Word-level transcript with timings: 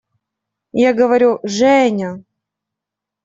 Я 0.89 0.93
говорю: 0.95 1.39
«Женя…» 1.43 2.11